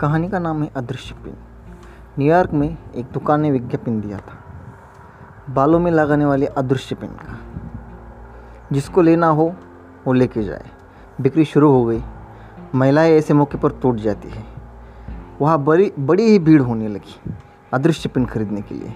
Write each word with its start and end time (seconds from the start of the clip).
कहानी 0.00 0.28
का 0.28 0.38
नाम 0.38 0.62
है 0.62 0.70
अदृश्य 0.76 1.14
पिन। 1.24 1.34
न्यूयॉर्क 2.18 2.52
में 2.52 2.76
एक 2.96 3.06
दुकान 3.12 3.40
ने 3.40 3.50
विज्ञापन 3.50 4.00
दिया 4.00 4.18
था। 4.18 4.44
बालों 5.54 5.78
में 5.78 5.90
लगाने 5.90 6.24
वाले 6.24 6.46
अदृश्य 6.46 6.94
पिन 6.94 7.08
का। 7.08 7.38
जिसको 8.72 9.02
लेना 9.02 9.26
हो, 9.26 9.54
वो 10.06 10.12
लेके 10.12 10.42
जाए। 10.42 10.64
बिक्री 11.20 11.44
शुरू 11.44 11.72
हो 11.72 11.84
गई। 11.84 12.02
महिलाएँ 12.74 13.12
ऐसे 13.12 13.34
मौके 13.34 13.58
पर 13.58 13.70
टूट 13.72 13.96
जाती 13.96 14.28
है। 14.28 14.44
वहाँ 15.40 15.64
बड़ी 15.64 15.92
बड़ी 15.98 16.22
ही 16.22 16.38
भीड़ 16.38 16.62
होने 16.62 16.88
लगी 16.88 17.34
अदृश्य 17.72 18.08
पिन 18.08 18.26
खरीदने 18.26 18.62
के 18.62 18.74
लिए। 18.74 18.94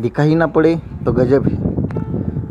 दिखा 0.00 0.22
ही 0.22 0.34
ना 0.34 0.46
पड़े 0.46 0.76
तो 0.76 1.12
गजब 1.12 1.46
है। 1.46 1.56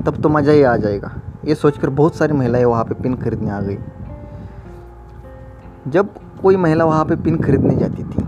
तब 0.03 0.21
तो 0.21 0.29
मज़ा 0.29 0.51
ही 0.51 0.63
आ 0.63 0.77
जाएगा। 0.77 1.15
ये 1.45 1.55
सोचकर 1.55 1.89
बहुत 1.89 2.15
सारी 2.15 2.33
महिलाएँ 2.33 2.65
वहाँ 2.65 2.83
पे 2.83 2.93
पिन 2.93 3.15
खरीदने 3.15 3.51
आ 3.51 3.61
गई। 3.61 3.77
जब 5.87 6.15
कोई 6.43 6.55
महिला 6.57 6.85
वहाँ 6.85 7.05
पे 7.05 7.15
पिन 7.15 7.37
खरीदने 7.37 7.75
जाती 7.75 8.03
थी 8.03 8.23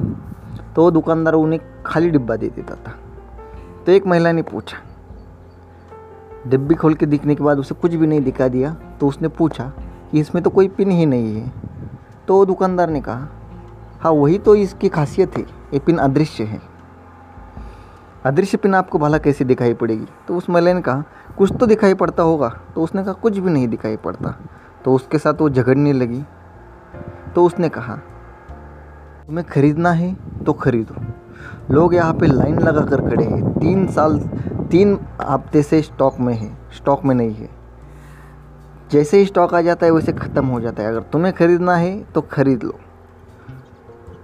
तो 0.75 0.89
दुकानदार 0.91 1.33
उन्हें 1.33 1.61
खाली 1.85 2.09
डिब्बा 2.09 2.35
दे 2.35 2.49
देता 2.49 2.75
था। 2.75 2.95
तो 3.85 3.91
एक 3.91 4.05
महिला 4.07 4.31
ने 4.31 4.41
पूछा। 4.41 4.77
डिब्बी 6.47 6.75
खोल 6.75 6.93
के 6.93 7.05
दिखने 7.05 7.35
के 7.35 7.43
बाद 7.43 7.59
उसे 7.59 7.75
कुछ 7.75 7.93
भी 7.93 8.07
नहीं 8.07 8.21
दिखा 8.21 8.47
दिया 8.47 8.73
तो 8.99 9.07
उसने 9.07 9.27
पूछा 9.29 9.71
कि 10.11 10.19
इसमें 10.19 10.43
तो 10.43 10.49
कोई 10.49 10.67
पिन 10.67 10.91
ही 10.91 11.05
नहीं 11.05 11.35
है। 11.35 11.51
तो 12.27 12.45
दुकानदार 12.45 12.89
ने 12.89 13.01
कहा 13.01 13.27
हाँ 14.01 14.11
वही 14.11 14.37
तो 14.37 14.55
इसकी 14.55 14.89
खासियत 14.89 15.37
है, 15.37 15.43
ये 15.73 15.79
पिन 15.79 15.97
अदृश्य 15.97 16.43
है। 16.43 16.61
अदृश्य 18.25 18.57
पिन 18.57 18.75
आपको 18.75 18.99
भला 18.99 19.17
कैसे 19.17 19.45
दिखाई 19.45 19.73
पड़ेगी? 19.73 20.05
तो 20.27 20.35
उस 20.35 20.49
महिला 20.49 20.73
ने 20.73 20.81
कहा, 20.81 21.03
कुछ 21.37 21.51
तो 21.59 21.65
दिखाई 21.65 21.93
पड़ता 21.93 22.23
होगा। 22.23 22.49
तो 22.75 22.83
उसने 22.83 23.03
कहा, 23.03 23.13
कुछ 23.13 23.37
भी 23.37 23.51
नहीं 23.51 23.67
दिखाई 23.67 23.95
पड़ता। 23.97 24.35
तो 24.85 24.93
उसके 24.93 25.17
साथ 25.17 25.41
वो 25.41 25.49
झगड़ने 25.49 25.93
लगी। 25.93 26.23
तो 27.35 27.45
उसने 27.45 27.69
कहा, 27.69 27.95
तुम्हें 29.27 29.45
खरीदना 29.47 29.91
है 29.91 30.13
तो 30.45 30.53
खरीदो। 30.53 31.73
लोग 31.73 31.93
यहाँ 31.95 32.13
पे 32.13 32.27
लाइन 32.27 32.59
लगा 32.59 32.81
कर 32.81 33.01
खड़े 33.01 33.23
हैं। 33.23 33.53
तीन 33.53 33.85
साल, 33.87 34.19
तीन 34.71 34.97
हफ़्ते 35.21 35.61
से 35.63 35.81
स्टॉक 35.81 36.19
में 36.19 36.33
है, 36.33 36.49
स्टॉक 36.73 37.05
में 37.05 37.15
नहीं 37.15 37.33
है। 37.33 37.49
जैसे 38.91 39.19
ही 39.19 39.25
स्टॉक 39.25 39.53
आ 39.53 39.61
जाता 39.61 39.85
है, 39.85 39.91
वैसे 39.91 40.13
ख़त्म 40.13 40.45
हो 40.45 40.59
जाता 40.59 40.83
है। 40.83 40.89
अगर 40.89 41.01
तुम्हें 41.03 41.33
खरीदना 41.33 41.75
है 41.75 41.97
तो 42.05 42.21
खरीद 42.21 42.63
लो। 42.63 42.73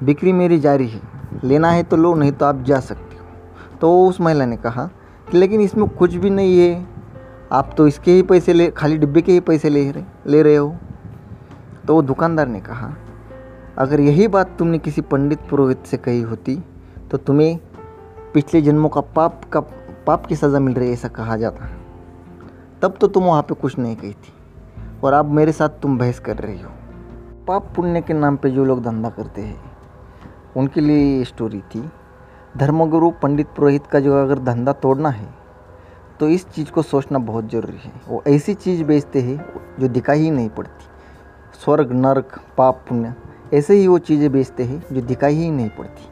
बिक्री 0.04 0.34
मेरी 0.34 0.60
जारी 0.60 0.88
है। 0.88 1.02
लेना 1.44 1.72
है 1.72 1.84
तो 1.84 1.98
लो, 1.98 2.14
नहीं 2.16 2.32
तो 2.32 2.46
आप 2.46 2.62
जा 2.64 2.80
सकते 2.80 3.16
हो। 3.16 3.78
तो 3.78 4.08
उस 4.08 4.22
महिला 4.22 4.46
ने 4.46 4.58
कहा 4.58 4.86
कि 5.28 5.38
लेकिन 5.38 5.62
इसमें 5.62 5.88
कुछ 5.90 6.16
भी 6.16 6.30
नहीं 6.30 6.60
है। 6.60 6.86
आप 7.52 7.74
तो 7.78 7.88
इसके 7.88 8.12
ही 8.12 8.22
पैसे 8.24 8.54
ले, 8.54 8.70
खाली 8.70 8.98
डिब्बे 8.98 9.22
के 9.22 9.32
ही 9.32 9.40
पैसे 9.40 9.70
ले 9.70 9.90
रहे 9.92 10.04
ले 10.28 10.42
रहे 10.44 10.56
हो। 10.56 10.76
तो 11.92 11.96
वो 11.96 12.02
दुकानदार 12.02 12.48
ने 12.48 12.60
कहा, 12.62 12.88
अगर 13.78 14.00
यही 14.00 14.28
बात 14.28 14.56
तुमने 14.60 14.78
किसी 14.80 15.02
पंडित 15.04 15.40
पुरोहित 15.50 15.86
से 15.86 15.98
कही 15.98 16.22
होती 16.22 16.56
तो 17.12 17.18
तुम्हें 17.20 17.60
पिछले 18.34 18.62
जन्मों 18.62 18.90
का 18.90 19.02
पाप 19.16 19.42
का 19.54 19.60
पाप 20.08 20.26
की 20.26 20.36
सज़ा 20.36 20.60
मिल 20.60 20.74
रही 20.74 20.88
है 20.88 20.94
ऐसा 20.94 21.08
कहा 21.10 21.36
जाता। 21.38 21.68
तब 22.82 22.96
तो 23.02 23.08
तुम 23.08 23.24
वहाँ 23.24 23.42
पे 23.42 23.56
कुछ 23.56 23.78
नहीं 23.80 23.96
कही 23.96 24.12
थी, 24.12 24.34
और 25.04 25.14
अब 25.14 25.32
मेरे 25.32 25.52
साथ 25.52 25.70
तुम 25.82 25.98
बहस 25.98 26.20
कर 26.20 26.38
रही 26.38 26.62
हो। 26.62 26.70
पाप 27.48 27.68
पुण्य 27.76 28.02
के 28.02 28.14
नाम 28.14 28.38
पे 28.38 28.50
जो 28.50 28.66
लोग 28.66 28.84
धंधा 28.84 29.10
करते 29.10 29.42
हैं, 29.42 29.62
उनके 30.56 30.82
लिए 30.82 31.18
ये 31.18 31.26
स्टोरी 31.26 31.60
थी, 31.66 31.84
धर्मगुरु 32.58 33.10
पंडित 33.22 33.48
पुरोहित 33.48 33.88
का 33.88 34.00
जो 34.00 34.22
अगर 34.22 34.40
धंधा 34.44 34.74
तोड़ना 34.76 35.10
है 35.10 35.30
तो 36.20 36.30
इस 36.30 36.48
चीज़ 36.50 36.72
को 36.72 36.82
सोचना 36.84 37.20
बहुत 37.22 37.52
ज़रूरी 37.52 37.78
है। 37.80 37.92
वो 38.08 38.24
ऐसी 38.28 38.54
चीज़ 38.56 38.84
बेचते 38.84 39.22
हैं, 39.22 39.38
जो 39.80 39.88
दिखाई 39.90 40.20
ही 40.20 40.32
नहीं 40.32 40.50
पड़ती। 40.52 40.86
स्वर्ग, 41.64 41.92
नरक, 41.92 42.40
पाप, 42.58 42.86
पुण्य, 42.90 43.14
ऐसे 43.54 43.74
ही 43.74 43.88
वो 43.88 43.98
चीज़ें 44.00 44.32
बेचते 44.32 44.64
हैं 44.64 44.84
जो 44.92 45.02
दिखाई 45.02 45.36
ही 45.36 45.50
नहीं 45.52 45.70
पड़ती। 45.70 46.08